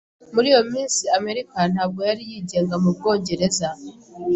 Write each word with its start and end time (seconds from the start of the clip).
Muri 0.33 0.47
iyo 0.51 0.61
minsi, 0.73 1.01
Amerika 1.17 1.57
ntabwo 1.73 1.99
yari 2.09 2.21
yigenga 2.29 2.75
mu 2.83 2.89
Bwongereza. 2.97 3.67